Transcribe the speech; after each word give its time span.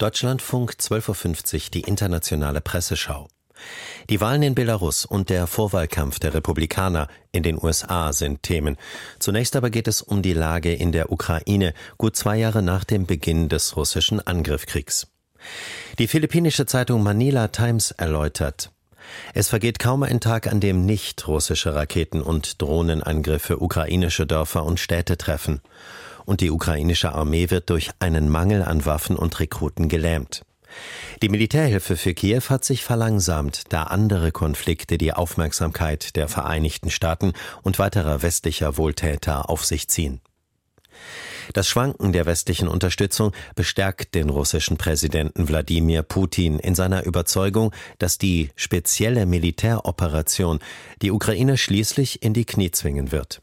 Deutschlandfunk 0.00 0.76
12.50 0.80 1.54
Uhr 1.54 1.70
die 1.74 1.80
internationale 1.82 2.62
Presseschau. 2.62 3.28
Die 4.08 4.18
Wahlen 4.22 4.42
in 4.42 4.54
Belarus 4.54 5.04
und 5.04 5.28
der 5.28 5.46
Vorwahlkampf 5.46 6.18
der 6.18 6.32
Republikaner 6.32 7.06
in 7.32 7.42
den 7.42 7.62
USA 7.62 8.14
sind 8.14 8.42
Themen. 8.42 8.78
Zunächst 9.18 9.56
aber 9.56 9.68
geht 9.68 9.88
es 9.88 10.00
um 10.00 10.22
die 10.22 10.32
Lage 10.32 10.72
in 10.72 10.92
der 10.92 11.12
Ukraine, 11.12 11.74
gut 11.98 12.16
zwei 12.16 12.38
Jahre 12.38 12.62
nach 12.62 12.84
dem 12.84 13.04
Beginn 13.04 13.50
des 13.50 13.76
russischen 13.76 14.26
Angriffskriegs. 14.26 15.08
Die 15.98 16.08
philippinische 16.08 16.64
Zeitung 16.64 17.02
Manila 17.02 17.48
Times 17.48 17.90
erläutert, 17.90 18.72
es 19.34 19.48
vergeht 19.48 19.78
kaum 19.78 20.02
ein 20.02 20.20
Tag, 20.20 20.46
an 20.46 20.60
dem 20.60 20.86
nicht 20.86 21.26
russische 21.26 21.74
Raketen 21.74 22.22
und 22.22 22.62
Drohnenangriffe 22.62 23.60
ukrainische 23.60 24.26
Dörfer 24.26 24.64
und 24.64 24.80
Städte 24.80 25.18
treffen 25.18 25.60
und 26.30 26.40
die 26.42 26.52
ukrainische 26.52 27.12
Armee 27.12 27.50
wird 27.50 27.70
durch 27.70 27.90
einen 27.98 28.28
Mangel 28.28 28.62
an 28.62 28.86
Waffen 28.86 29.16
und 29.16 29.40
Rekruten 29.40 29.88
gelähmt. 29.88 30.42
Die 31.22 31.28
Militärhilfe 31.28 31.96
für 31.96 32.14
Kiew 32.14 32.42
hat 32.48 32.64
sich 32.64 32.84
verlangsamt, 32.84 33.64
da 33.70 33.82
andere 33.82 34.30
Konflikte 34.30 34.96
die 34.96 35.12
Aufmerksamkeit 35.12 36.14
der 36.14 36.28
Vereinigten 36.28 36.88
Staaten 36.88 37.32
und 37.62 37.80
weiterer 37.80 38.22
westlicher 38.22 38.76
Wohltäter 38.76 39.50
auf 39.50 39.64
sich 39.64 39.88
ziehen. 39.88 40.20
Das 41.52 41.66
Schwanken 41.66 42.12
der 42.12 42.26
westlichen 42.26 42.68
Unterstützung 42.68 43.32
bestärkt 43.56 44.14
den 44.14 44.30
russischen 44.30 44.76
Präsidenten 44.76 45.48
Wladimir 45.48 46.04
Putin 46.04 46.60
in 46.60 46.76
seiner 46.76 47.06
Überzeugung, 47.06 47.72
dass 47.98 48.18
die 48.18 48.50
spezielle 48.54 49.26
Militäroperation 49.26 50.60
die 51.02 51.10
Ukraine 51.10 51.56
schließlich 51.56 52.22
in 52.22 52.34
die 52.34 52.44
Knie 52.44 52.70
zwingen 52.70 53.10
wird. 53.10 53.42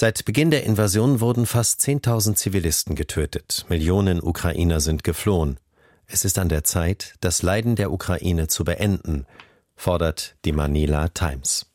Seit 0.00 0.24
Beginn 0.24 0.52
der 0.52 0.62
Invasion 0.62 1.18
wurden 1.18 1.44
fast 1.44 1.80
10.000 1.80 2.36
Zivilisten 2.36 2.94
getötet. 2.94 3.66
Millionen 3.68 4.22
Ukrainer 4.22 4.78
sind 4.78 5.02
geflohen. 5.02 5.58
Es 6.06 6.24
ist 6.24 6.38
an 6.38 6.48
der 6.48 6.62
Zeit, 6.62 7.16
das 7.20 7.42
Leiden 7.42 7.74
der 7.74 7.90
Ukraine 7.90 8.46
zu 8.46 8.62
beenden, 8.62 9.26
fordert 9.74 10.36
die 10.44 10.52
Manila 10.52 11.08
Times. 11.08 11.67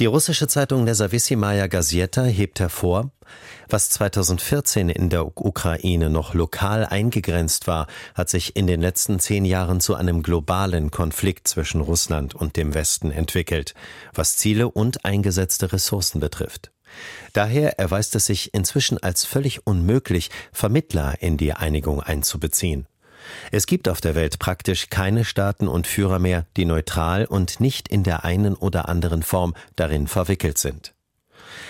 Die 0.00 0.06
russische 0.06 0.48
Zeitung 0.48 0.84
Nezawissimaya 0.84 1.66
Gazeta 1.66 2.24
hebt 2.24 2.58
hervor, 2.58 3.10
was 3.68 3.90
2014 3.90 4.88
in 4.88 5.10
der 5.10 5.26
Ukraine 5.36 6.08
noch 6.08 6.32
lokal 6.32 6.86
eingegrenzt 6.86 7.66
war, 7.66 7.86
hat 8.14 8.30
sich 8.30 8.56
in 8.56 8.66
den 8.66 8.80
letzten 8.80 9.18
zehn 9.18 9.44
Jahren 9.44 9.78
zu 9.78 9.94
einem 9.94 10.22
globalen 10.22 10.90
Konflikt 10.90 11.48
zwischen 11.48 11.82
Russland 11.82 12.34
und 12.34 12.56
dem 12.56 12.72
Westen 12.72 13.10
entwickelt, 13.10 13.74
was 14.14 14.38
Ziele 14.38 14.70
und 14.70 15.04
eingesetzte 15.04 15.70
Ressourcen 15.70 16.18
betrifft. 16.18 16.72
Daher 17.34 17.78
erweist 17.78 18.14
es 18.14 18.24
sich 18.24 18.54
inzwischen 18.54 18.96
als 18.96 19.26
völlig 19.26 19.66
unmöglich, 19.66 20.30
Vermittler 20.50 21.20
in 21.20 21.36
die 21.36 21.52
Einigung 21.52 22.00
einzubeziehen. 22.02 22.86
Es 23.50 23.66
gibt 23.66 23.88
auf 23.88 24.00
der 24.00 24.14
Welt 24.14 24.38
praktisch 24.38 24.88
keine 24.90 25.24
Staaten 25.24 25.68
und 25.68 25.86
Führer 25.86 26.18
mehr, 26.18 26.46
die 26.56 26.64
neutral 26.64 27.24
und 27.24 27.60
nicht 27.60 27.88
in 27.88 28.02
der 28.02 28.24
einen 28.24 28.54
oder 28.54 28.88
anderen 28.88 29.22
Form 29.22 29.54
darin 29.76 30.06
verwickelt 30.06 30.58
sind. 30.58 30.94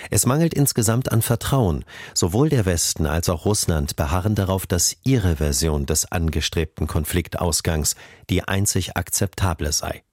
Es 0.09 0.25
mangelt 0.25 0.53
insgesamt 0.53 1.11
an 1.11 1.21
Vertrauen. 1.21 1.85
Sowohl 2.13 2.49
der 2.49 2.65
Westen 2.65 3.05
als 3.05 3.29
auch 3.29 3.45
Russland 3.45 3.95
beharren 3.95 4.35
darauf, 4.35 4.65
dass 4.65 4.97
ihre 5.03 5.37
Version 5.37 5.85
des 5.85 6.11
angestrebten 6.11 6.87
Konfliktausgangs 6.87 7.95
die 8.29 8.43
einzig 8.43 8.97
akzeptable 8.97 9.71
sei. 9.71 10.03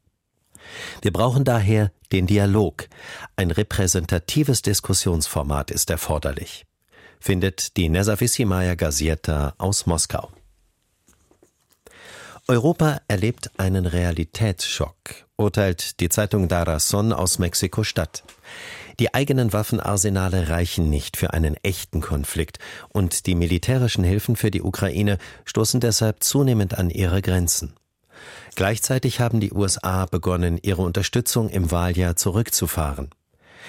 Wir 1.02 1.12
brauchen 1.12 1.44
daher 1.44 1.90
den 2.12 2.26
Dialog. 2.26 2.88
Ein 3.36 3.50
repräsentatives 3.50 4.62
Diskussionsformat 4.62 5.70
ist 5.70 5.90
erforderlich, 5.90 6.66
findet 7.20 7.76
die 7.76 7.88
Nezavissimaya 7.88 8.74
Gazeta 8.74 9.54
aus 9.58 9.86
Moskau. 9.86 10.30
Europa 12.50 13.02
erlebt 13.08 13.50
einen 13.58 13.84
Realitätsschock, 13.84 14.96
urteilt 15.36 16.00
die 16.00 16.08
Zeitung 16.08 16.48
Darazon 16.48 17.12
aus 17.12 17.38
Mexiko-Stadt. 17.38 18.24
Die 18.98 19.12
eigenen 19.12 19.52
Waffenarsenale 19.52 20.48
reichen 20.48 20.88
nicht 20.88 21.18
für 21.18 21.34
einen 21.34 21.56
echten 21.62 22.00
Konflikt 22.00 22.58
und 22.88 23.26
die 23.26 23.34
militärischen 23.34 24.02
Hilfen 24.02 24.34
für 24.34 24.50
die 24.50 24.62
Ukraine 24.62 25.18
stoßen 25.44 25.80
deshalb 25.80 26.24
zunehmend 26.24 26.78
an 26.78 26.88
ihre 26.88 27.20
Grenzen. 27.20 27.74
Gleichzeitig 28.54 29.20
haben 29.20 29.40
die 29.40 29.52
USA 29.52 30.06
begonnen, 30.06 30.58
ihre 30.62 30.80
Unterstützung 30.80 31.50
im 31.50 31.70
Wahljahr 31.70 32.16
zurückzufahren. 32.16 33.10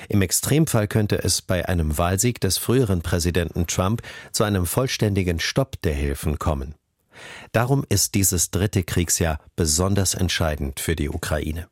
Im 0.07 0.21
Extremfall 0.21 0.87
könnte 0.87 1.21
es 1.21 1.41
bei 1.41 1.67
einem 1.67 1.97
Wahlsieg 1.97 2.39
des 2.39 2.57
früheren 2.57 3.01
Präsidenten 3.01 3.67
Trump 3.67 4.03
zu 4.31 4.45
einem 4.45 4.65
vollständigen 4.65 5.41
Stopp 5.41 5.81
der 5.81 5.95
Hilfen 5.95 6.39
kommen. 6.39 6.75
Darum 7.51 7.85
ist 7.89 8.15
dieses 8.15 8.51
dritte 8.51 8.83
Kriegsjahr 8.83 9.39
besonders 9.55 10.13
entscheidend 10.13 10.79
für 10.79 10.95
die 10.95 11.09
Ukraine. 11.09 11.67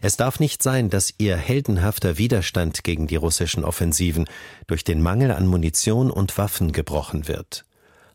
Es 0.00 0.16
darf 0.16 0.38
nicht 0.38 0.62
sein, 0.62 0.90
dass 0.90 1.14
ihr 1.18 1.36
heldenhafter 1.36 2.18
Widerstand 2.18 2.84
gegen 2.84 3.06
die 3.06 3.16
russischen 3.16 3.64
Offensiven 3.64 4.26
durch 4.66 4.84
den 4.84 5.02
Mangel 5.02 5.32
an 5.32 5.46
Munition 5.46 6.10
und 6.10 6.38
Waffen 6.38 6.72
gebrochen 6.72 7.26
wird, 7.26 7.64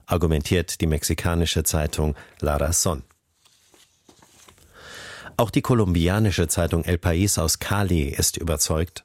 argumentiert 0.06 0.82
die 0.82 0.88
mexikanische 0.88 1.64
Zeitung 1.64 2.16
La 2.40 2.58
Razón. 2.58 3.02
Auch 5.38 5.50
die 5.50 5.62
kolumbianische 5.62 6.48
Zeitung 6.48 6.86
El 6.86 6.98
País 6.98 7.40
aus 7.40 7.60
Cali 7.60 8.04
ist 8.04 8.38
überzeugt, 8.38 9.04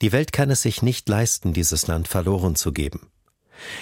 die 0.00 0.12
Welt 0.12 0.32
kann 0.32 0.50
es 0.50 0.62
sich 0.62 0.82
nicht 0.82 1.08
leisten, 1.08 1.52
dieses 1.52 1.86
Land 1.86 2.08
verloren 2.08 2.56
zu 2.56 2.72
geben. 2.72 3.11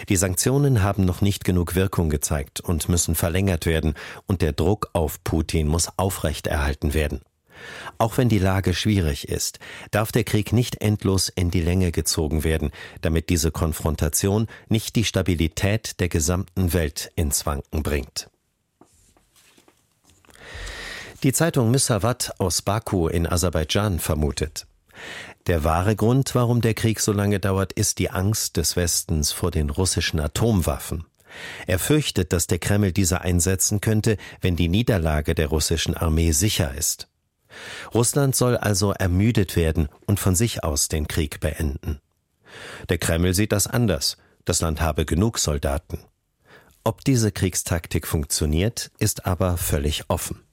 Die 0.09 0.17
Sanktionen 0.17 0.83
haben 0.83 1.05
noch 1.05 1.21
nicht 1.21 1.45
genug 1.45 1.75
Wirkung 1.75 2.11
gezeigt 2.11 2.61
und 2.61 2.89
müssen 2.89 3.15
verlängert 3.15 3.67
werden, 3.67 3.95
und 4.27 4.43
der 4.43 4.53
Druck 4.53 4.91
auf 4.93 5.23
Putin 5.25 5.69
muss 5.69 5.89
aufrechterhalten 5.97 6.95
werden. 6.95 7.21
Auch 7.99 8.17
wenn 8.17 8.29
die 8.29 8.39
Lage 8.39 8.75
schwierig 8.75 9.29
ist, 9.29 9.59
darf 9.91 10.13
der 10.13 10.25
Krieg 10.25 10.53
nicht 10.53 10.81
endlos 10.81 11.29
in 11.29 11.51
die 11.51 11.61
Länge 11.61 11.93
gezogen 11.93 12.45
werden, 12.45 12.71
damit 13.03 13.29
diese 13.29 13.51
Konfrontation 13.51 14.47
nicht 14.69 14.97
die 14.97 15.05
Stabilität 15.05 16.01
der 16.01 16.09
gesamten 16.09 16.73
Welt 16.73 17.13
ins 17.17 17.47
Wanken 17.47 17.83
bringt. 17.83 18.31
Die 21.23 21.35
Zeitung 21.35 21.71
Misawat 21.71 22.33
aus 22.39 22.63
Baku 22.63 23.09
in 23.09 23.27
Aserbaidschan 23.27 23.99
vermutet, 23.99 24.67
der 25.51 25.65
wahre 25.65 25.97
Grund, 25.97 26.37
warum 26.37 26.61
der 26.61 26.75
Krieg 26.75 27.01
so 27.01 27.11
lange 27.11 27.41
dauert, 27.41 27.73
ist 27.73 27.99
die 27.99 28.11
Angst 28.11 28.57
des 28.57 28.77
Westens 28.77 29.33
vor 29.33 29.51
den 29.51 29.69
russischen 29.69 30.21
Atomwaffen. 30.21 31.07
Er 31.67 31.81
fürchtet, 31.81 32.33
dass 32.33 32.47
der 32.47 32.61
Kreml 32.61 32.93
diese 32.93 33.23
einsetzen 33.23 33.81
könnte, 33.81 34.17
wenn 34.41 34.55
die 34.55 34.69
Niederlage 34.69 35.35
der 35.35 35.49
russischen 35.49 35.97
Armee 35.97 36.31
sicher 36.31 36.73
ist. 36.77 37.09
Russland 37.93 38.37
soll 38.37 38.57
also 38.59 38.93
ermüdet 38.93 39.57
werden 39.57 39.89
und 40.07 40.21
von 40.21 40.37
sich 40.37 40.63
aus 40.63 40.87
den 40.87 41.09
Krieg 41.09 41.41
beenden. 41.41 42.01
Der 42.89 42.99
Kreml 42.99 43.35
sieht 43.35 43.51
das 43.51 43.67
anders. 43.67 44.19
Das 44.45 44.61
Land 44.61 44.81
habe 44.81 45.05
genug 45.05 45.41
Soldaten. 45.41 45.99
Ob 46.85 47.03
diese 47.05 47.33
Kriegstaktik 47.33 48.07
funktioniert, 48.07 48.93
ist 49.01 49.27
aber 49.27 49.57
völlig 49.57 50.05
offen. 50.11 50.45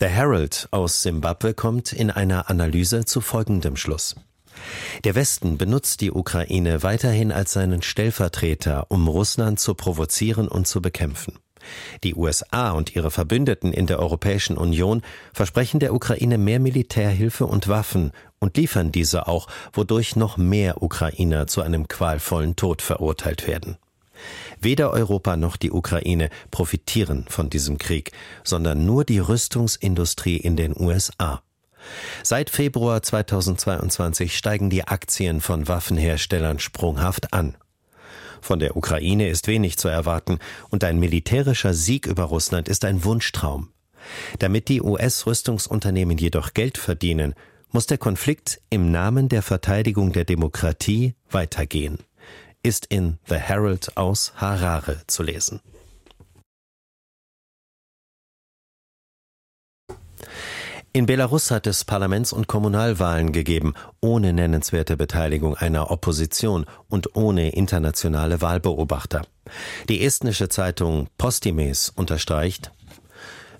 The 0.00 0.06
Herald 0.06 0.68
aus 0.70 1.02
Simbabwe 1.02 1.54
kommt 1.54 1.92
in 1.92 2.12
einer 2.12 2.48
Analyse 2.48 3.04
zu 3.04 3.20
folgendem 3.20 3.74
Schluss. 3.74 4.14
Der 5.02 5.16
Westen 5.16 5.58
benutzt 5.58 6.00
die 6.00 6.12
Ukraine 6.12 6.84
weiterhin 6.84 7.32
als 7.32 7.52
seinen 7.52 7.82
Stellvertreter, 7.82 8.86
um 8.90 9.08
Russland 9.08 9.58
zu 9.58 9.74
provozieren 9.74 10.46
und 10.46 10.68
zu 10.68 10.80
bekämpfen. 10.80 11.40
Die 12.04 12.14
USA 12.14 12.70
und 12.70 12.94
ihre 12.94 13.10
Verbündeten 13.10 13.72
in 13.72 13.88
der 13.88 13.98
Europäischen 13.98 14.56
Union 14.56 15.02
versprechen 15.32 15.80
der 15.80 15.92
Ukraine 15.92 16.38
mehr 16.38 16.60
Militärhilfe 16.60 17.46
und 17.46 17.66
Waffen 17.66 18.12
und 18.38 18.56
liefern 18.56 18.92
diese 18.92 19.26
auch, 19.26 19.48
wodurch 19.72 20.14
noch 20.14 20.36
mehr 20.36 20.80
Ukrainer 20.80 21.48
zu 21.48 21.60
einem 21.60 21.88
qualvollen 21.88 22.54
Tod 22.54 22.82
verurteilt 22.82 23.48
werden. 23.48 23.78
Weder 24.60 24.90
Europa 24.90 25.36
noch 25.36 25.56
die 25.56 25.70
Ukraine 25.70 26.30
profitieren 26.50 27.26
von 27.28 27.50
diesem 27.50 27.78
Krieg, 27.78 28.12
sondern 28.44 28.86
nur 28.86 29.04
die 29.04 29.18
Rüstungsindustrie 29.18 30.36
in 30.36 30.56
den 30.56 30.74
USA. 30.78 31.42
Seit 32.22 32.50
Februar 32.50 33.02
2022 33.02 34.36
steigen 34.36 34.70
die 34.70 34.84
Aktien 34.84 35.40
von 35.40 35.68
Waffenherstellern 35.68 36.58
sprunghaft 36.58 37.32
an. 37.32 37.56
Von 38.40 38.58
der 38.58 38.76
Ukraine 38.76 39.28
ist 39.28 39.46
wenig 39.48 39.78
zu 39.78 39.88
erwarten 39.88 40.38
und 40.70 40.84
ein 40.84 40.98
militärischer 40.98 41.74
Sieg 41.74 42.06
über 42.06 42.24
Russland 42.24 42.68
ist 42.68 42.84
ein 42.84 43.04
Wunschtraum. 43.04 43.70
Damit 44.38 44.68
die 44.68 44.80
US-Rüstungsunternehmen 44.80 46.18
jedoch 46.18 46.54
Geld 46.54 46.78
verdienen, 46.78 47.34
muss 47.70 47.86
der 47.86 47.98
Konflikt 47.98 48.60
im 48.70 48.90
Namen 48.90 49.28
der 49.28 49.42
Verteidigung 49.42 50.12
der 50.12 50.24
Demokratie 50.24 51.14
weitergehen 51.30 51.98
ist 52.62 52.86
in 52.86 53.18
The 53.26 53.36
Herald 53.36 53.96
aus 53.96 54.32
Harare 54.36 55.02
zu 55.06 55.22
lesen. 55.22 55.60
In 60.92 61.06
Belarus 61.06 61.50
hat 61.50 61.66
es 61.66 61.84
Parlaments- 61.84 62.32
und 62.32 62.48
Kommunalwahlen 62.48 63.32
gegeben, 63.32 63.74
ohne 64.00 64.32
nennenswerte 64.32 64.96
Beteiligung 64.96 65.54
einer 65.54 65.90
Opposition 65.90 66.66
und 66.88 67.14
ohne 67.14 67.50
internationale 67.50 68.40
Wahlbeobachter. 68.40 69.22
Die 69.88 70.04
estnische 70.04 70.48
Zeitung 70.48 71.08
Postimes 71.18 71.90
unterstreicht, 71.90 72.72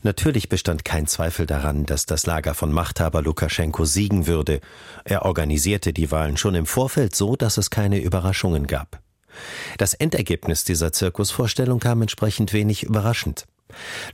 Natürlich 0.03 0.49
bestand 0.49 0.85
kein 0.85 1.06
Zweifel 1.06 1.47
daran, 1.47 1.85
dass 1.85 2.06
das 2.06 2.27
Lager 2.27 2.55
von 2.55 2.73
Machthaber 2.73 3.23
Lukaschenko 3.23 3.85
siegen 3.85 4.27
würde. 4.27 4.61
Er 5.05 5.25
organisierte 5.25 5.93
die 5.93 6.11
Wahlen 6.11 6.37
schon 6.37 6.55
im 6.55 6.67
Vorfeld 6.67 7.15
so, 7.15 7.37
dass 7.37 7.59
es 7.59 7.71
keine 7.71 7.99
Überraschungen 7.99 8.67
gab. 8.67 9.00
Das 9.77 9.95
Endergebnis 9.95 10.65
dieser 10.65 10.93
Zirkusvorstellung 10.93 11.81
kam 11.81 12.03
entsprechend 12.03 12.53
wenig 12.53 12.83
überraschend. 12.85 13.47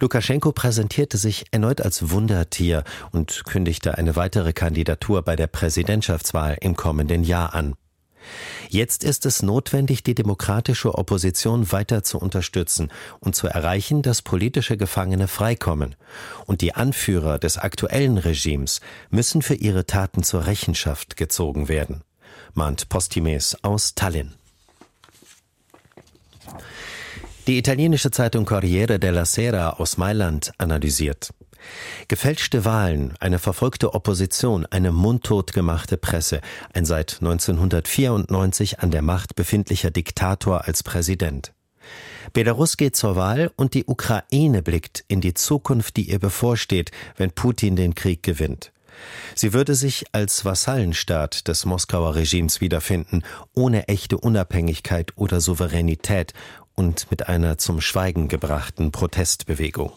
Lukaschenko 0.00 0.52
präsentierte 0.52 1.16
sich 1.16 1.44
erneut 1.52 1.80
als 1.80 2.10
Wundertier 2.10 2.82
und 3.12 3.44
kündigte 3.44 3.96
eine 3.96 4.16
weitere 4.16 4.52
Kandidatur 4.52 5.22
bei 5.22 5.36
der 5.36 5.46
Präsidentschaftswahl 5.46 6.56
im 6.60 6.76
kommenden 6.76 7.22
Jahr 7.22 7.54
an. 7.54 7.74
Jetzt 8.68 9.04
ist 9.04 9.26
es 9.26 9.42
notwendig, 9.42 10.02
die 10.02 10.14
demokratische 10.14 10.94
Opposition 10.96 11.70
weiter 11.72 12.02
zu 12.02 12.18
unterstützen 12.18 12.90
und 13.20 13.36
zu 13.36 13.46
erreichen, 13.46 14.02
dass 14.02 14.22
politische 14.22 14.76
Gefangene 14.76 15.28
freikommen. 15.28 15.94
Und 16.46 16.60
die 16.60 16.74
Anführer 16.74 17.38
des 17.38 17.58
aktuellen 17.58 18.18
Regimes 18.18 18.80
müssen 19.10 19.42
für 19.42 19.54
ihre 19.54 19.86
Taten 19.86 20.22
zur 20.22 20.46
Rechenschaft 20.46 21.16
gezogen 21.16 21.68
werden, 21.68 22.02
mahnt 22.54 22.88
Postimes 22.88 23.56
aus 23.62 23.94
Tallinn. 23.94 24.34
Die 27.46 27.58
italienische 27.58 28.10
Zeitung 28.10 28.46
Corriere 28.46 28.98
della 28.98 29.26
Sera 29.26 29.70
aus 29.70 29.98
Mailand 29.98 30.52
analysiert. 30.56 31.30
Gefälschte 32.08 32.64
Wahlen, 32.64 33.14
eine 33.20 33.38
verfolgte 33.38 33.94
Opposition, 33.94 34.66
eine 34.66 34.92
mundtot 34.92 35.52
gemachte 35.52 35.96
Presse, 35.96 36.40
ein 36.72 36.84
seit 36.84 37.18
1994 37.20 38.80
an 38.80 38.90
der 38.90 39.02
Macht 39.02 39.36
befindlicher 39.36 39.90
Diktator 39.90 40.64
als 40.66 40.82
Präsident. 40.82 41.52
Belarus 42.32 42.76
geht 42.76 42.96
zur 42.96 43.16
Wahl 43.16 43.50
und 43.56 43.74
die 43.74 43.84
Ukraine 43.84 44.62
blickt 44.62 45.04
in 45.08 45.20
die 45.20 45.34
Zukunft, 45.34 45.96
die 45.96 46.10
ihr 46.10 46.18
bevorsteht, 46.18 46.90
wenn 47.16 47.30
Putin 47.30 47.76
den 47.76 47.94
Krieg 47.94 48.22
gewinnt. 48.22 48.72
Sie 49.34 49.52
würde 49.52 49.74
sich 49.74 50.06
als 50.12 50.44
Vassallenstaat 50.44 51.48
des 51.48 51.64
Moskauer 51.64 52.14
Regimes 52.14 52.60
wiederfinden, 52.60 53.22
ohne 53.54 53.88
echte 53.88 54.18
Unabhängigkeit 54.18 55.12
oder 55.16 55.40
Souveränität 55.40 56.32
und 56.74 57.10
mit 57.10 57.28
einer 57.28 57.58
zum 57.58 57.80
Schweigen 57.80 58.28
gebrachten 58.28 58.92
Protestbewegung. 58.92 59.92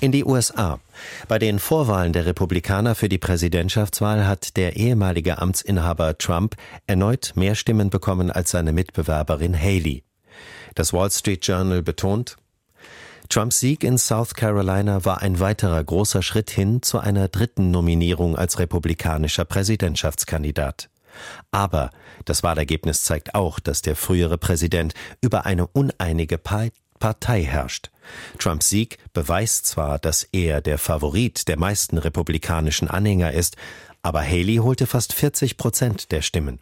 In 0.00 0.12
die 0.12 0.24
USA. 0.24 0.80
Bei 1.28 1.38
den 1.38 1.58
Vorwahlen 1.58 2.14
der 2.14 2.24
Republikaner 2.24 2.94
für 2.94 3.10
die 3.10 3.18
Präsidentschaftswahl 3.18 4.26
hat 4.26 4.56
der 4.56 4.76
ehemalige 4.76 5.36
Amtsinhaber 5.36 6.16
Trump 6.16 6.56
erneut 6.86 7.32
mehr 7.34 7.54
Stimmen 7.54 7.90
bekommen 7.90 8.30
als 8.30 8.50
seine 8.50 8.72
Mitbewerberin 8.72 9.54
Haley. 9.54 10.02
Das 10.74 10.94
Wall 10.94 11.10
Street 11.10 11.46
Journal 11.46 11.82
betont, 11.82 12.36
Trumps 13.28 13.60
Sieg 13.60 13.84
in 13.84 13.98
South 13.98 14.32
Carolina 14.34 15.04
war 15.04 15.20
ein 15.20 15.38
weiterer 15.38 15.84
großer 15.84 16.22
Schritt 16.22 16.50
hin 16.50 16.80
zu 16.80 16.98
einer 16.98 17.28
dritten 17.28 17.70
Nominierung 17.70 18.36
als 18.36 18.58
republikanischer 18.58 19.44
Präsidentschaftskandidat. 19.44 20.88
Aber 21.50 21.90
das 22.24 22.42
Wahlergebnis 22.42 23.04
zeigt 23.04 23.34
auch, 23.34 23.60
dass 23.60 23.82
der 23.82 23.96
frühere 23.96 24.38
Präsident 24.38 24.94
über 25.20 25.44
eine 25.44 25.66
uneinige 25.66 26.38
Partei 26.38 26.70
herrscht. 27.00 27.90
Trumps 28.38 28.68
Sieg 28.68 28.98
beweist 29.12 29.66
zwar, 29.66 29.98
dass 29.98 30.24
er 30.32 30.60
der 30.60 30.78
Favorit 30.78 31.48
der 31.48 31.58
meisten 31.58 31.98
republikanischen 31.98 32.88
Anhänger 32.88 33.32
ist, 33.32 33.56
aber 34.02 34.22
Haley 34.22 34.56
holte 34.56 34.86
fast 34.86 35.12
40 35.12 35.56
Prozent 35.56 36.12
der 36.12 36.22
Stimmen. 36.22 36.60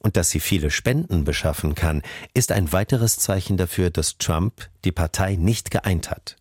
Und 0.00 0.16
dass 0.16 0.30
sie 0.30 0.40
viele 0.40 0.70
Spenden 0.70 1.24
beschaffen 1.24 1.74
kann, 1.74 2.02
ist 2.34 2.52
ein 2.52 2.72
weiteres 2.72 3.18
Zeichen 3.18 3.56
dafür, 3.56 3.90
dass 3.90 4.18
Trump 4.18 4.68
die 4.84 4.92
Partei 4.92 5.36
nicht 5.36 5.70
geeint 5.70 6.10
hat. 6.10 6.36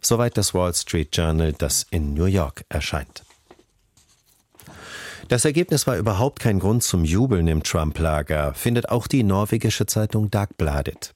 Soweit 0.00 0.36
das 0.36 0.54
Wall 0.54 0.74
Street 0.74 1.14
Journal, 1.16 1.52
das 1.52 1.86
in 1.90 2.14
New 2.14 2.26
York 2.26 2.64
erscheint. 2.68 3.24
Das 5.28 5.44
Ergebnis 5.44 5.86
war 5.86 5.98
überhaupt 5.98 6.40
kein 6.40 6.58
Grund 6.58 6.82
zum 6.82 7.04
Jubeln 7.04 7.48
im 7.48 7.62
Trump-Lager, 7.62 8.54
findet 8.54 8.88
auch 8.88 9.06
die 9.06 9.24
norwegische 9.24 9.84
Zeitung 9.84 10.30
Dagbladet. 10.30 11.14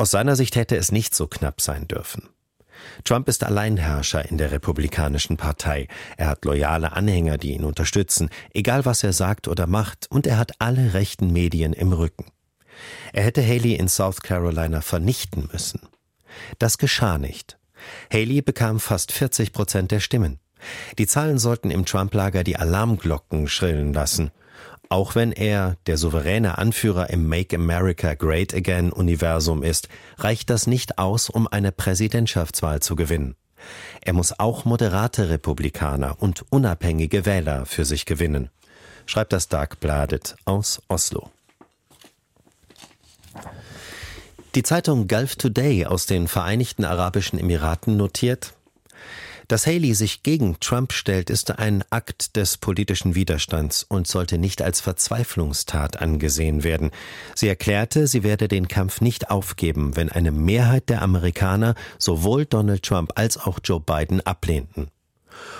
Aus 0.00 0.12
seiner 0.12 0.36
Sicht 0.36 0.54
hätte 0.54 0.76
es 0.76 0.92
nicht 0.92 1.12
so 1.12 1.26
knapp 1.26 1.60
sein 1.60 1.88
dürfen. 1.88 2.28
Trump 3.02 3.28
ist 3.28 3.42
Alleinherrscher 3.42 4.30
in 4.30 4.38
der 4.38 4.52
Republikanischen 4.52 5.36
Partei. 5.36 5.88
Er 6.16 6.28
hat 6.28 6.44
loyale 6.44 6.92
Anhänger, 6.92 7.36
die 7.36 7.52
ihn 7.52 7.64
unterstützen, 7.64 8.30
egal 8.54 8.84
was 8.84 9.02
er 9.02 9.12
sagt 9.12 9.48
oder 9.48 9.66
macht, 9.66 10.06
und 10.08 10.28
er 10.28 10.38
hat 10.38 10.52
alle 10.60 10.94
rechten 10.94 11.32
Medien 11.32 11.72
im 11.72 11.92
Rücken. 11.92 12.26
Er 13.12 13.24
hätte 13.24 13.42
Haley 13.42 13.74
in 13.74 13.88
South 13.88 14.22
Carolina 14.22 14.82
vernichten 14.82 15.48
müssen. 15.52 15.80
Das 16.60 16.78
geschah 16.78 17.18
nicht. 17.18 17.58
Haley 18.12 18.40
bekam 18.40 18.78
fast 18.78 19.10
40 19.10 19.52
Prozent 19.52 19.90
der 19.90 19.98
Stimmen. 19.98 20.38
Die 20.98 21.08
Zahlen 21.08 21.38
sollten 21.38 21.72
im 21.72 21.84
Trump-Lager 21.84 22.44
die 22.44 22.56
Alarmglocken 22.56 23.48
schrillen 23.48 23.92
lassen. 23.92 24.30
Auch 24.90 25.14
wenn 25.14 25.32
er 25.32 25.76
der 25.86 25.98
souveräne 25.98 26.56
Anführer 26.56 27.10
im 27.10 27.28
Make 27.28 27.56
America 27.56 28.14
Great 28.14 28.54
Again 28.54 28.90
Universum 28.90 29.62
ist, 29.62 29.88
reicht 30.16 30.48
das 30.48 30.66
nicht 30.66 30.98
aus, 30.98 31.28
um 31.28 31.46
eine 31.46 31.72
Präsidentschaftswahl 31.72 32.80
zu 32.80 32.96
gewinnen. 32.96 33.36
Er 34.00 34.14
muss 34.14 34.38
auch 34.38 34.64
moderate 34.64 35.28
Republikaner 35.28 36.16
und 36.20 36.44
unabhängige 36.50 37.26
Wähler 37.26 37.66
für 37.66 37.84
sich 37.84 38.06
gewinnen, 38.06 38.48
schreibt 39.04 39.32
das 39.32 39.48
Dagbladet 39.48 40.36
aus 40.46 40.80
Oslo. 40.88 41.30
Die 44.54 44.62
Zeitung 44.62 45.06
Gulf 45.06 45.36
Today 45.36 45.84
aus 45.84 46.06
den 46.06 46.26
Vereinigten 46.26 46.84
Arabischen 46.84 47.38
Emiraten 47.38 47.98
notiert, 47.98 48.54
dass 49.48 49.66
Haley 49.66 49.94
sich 49.94 50.22
gegen 50.22 50.60
Trump 50.60 50.92
stellt, 50.92 51.30
ist 51.30 51.58
ein 51.58 51.82
Akt 51.90 52.36
des 52.36 52.58
politischen 52.58 53.14
Widerstands 53.14 53.82
und 53.82 54.06
sollte 54.06 54.38
nicht 54.38 54.62
als 54.62 54.80
Verzweiflungstat 54.80 56.00
angesehen 56.00 56.64
werden. 56.64 56.90
Sie 57.34 57.48
erklärte, 57.48 58.06
sie 58.06 58.22
werde 58.22 58.46
den 58.46 58.68
Kampf 58.68 59.00
nicht 59.00 59.30
aufgeben, 59.30 59.96
wenn 59.96 60.10
eine 60.10 60.32
Mehrheit 60.32 60.90
der 60.90 61.02
Amerikaner 61.02 61.74
sowohl 61.98 62.44
Donald 62.44 62.82
Trump 62.82 63.12
als 63.16 63.38
auch 63.38 63.58
Joe 63.64 63.80
Biden 63.80 64.20
ablehnten. 64.20 64.88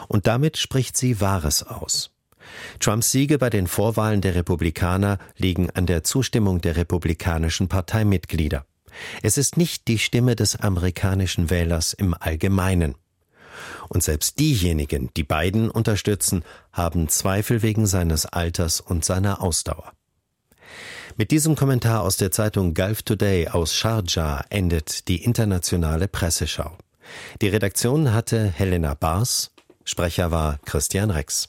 Und 0.06 0.26
damit 0.26 0.58
spricht 0.58 0.96
sie 0.96 1.20
Wahres 1.20 1.62
aus. 1.62 2.10
Trumps 2.80 3.10
Siege 3.10 3.38
bei 3.38 3.50
den 3.50 3.66
Vorwahlen 3.66 4.20
der 4.20 4.34
Republikaner 4.34 5.18
liegen 5.36 5.70
an 5.70 5.86
der 5.86 6.04
Zustimmung 6.04 6.60
der 6.60 6.76
republikanischen 6.76 7.68
Parteimitglieder. 7.68 8.64
Es 9.22 9.38
ist 9.38 9.56
nicht 9.56 9.88
die 9.88 9.98
Stimme 9.98 10.36
des 10.36 10.56
amerikanischen 10.56 11.50
Wählers 11.50 11.92
im 11.92 12.14
Allgemeinen. 12.18 12.94
Und 13.88 14.02
selbst 14.02 14.38
diejenigen, 14.38 15.10
die 15.16 15.24
Biden 15.24 15.70
unterstützen, 15.70 16.44
haben 16.72 17.08
Zweifel 17.08 17.62
wegen 17.62 17.86
seines 17.86 18.26
Alters 18.26 18.80
und 18.80 19.04
seiner 19.04 19.42
Ausdauer. 19.42 19.92
Mit 21.16 21.30
diesem 21.30 21.56
Kommentar 21.56 22.02
aus 22.02 22.16
der 22.16 22.30
Zeitung 22.30 22.74
Gulf 22.74 23.02
Today 23.02 23.48
aus 23.48 23.74
Sharjah 23.74 24.44
endet 24.50 25.08
die 25.08 25.24
internationale 25.24 26.06
Presseschau. 26.06 26.76
Die 27.40 27.48
Redaktion 27.48 28.12
hatte 28.12 28.46
Helena 28.46 28.94
Bars, 28.94 29.50
Sprecher 29.84 30.30
war 30.30 30.58
Christian 30.64 31.10
Rex. 31.10 31.48